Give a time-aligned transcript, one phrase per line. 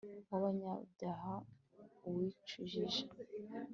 [0.29, 1.33] w'abanyabyaha
[2.07, 2.95] uwicujij